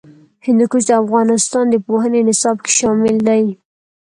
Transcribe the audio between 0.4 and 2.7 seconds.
هندوکش د افغانستان د پوهنې نصاب